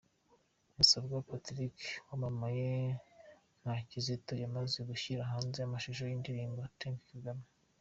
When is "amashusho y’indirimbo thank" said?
5.61-6.99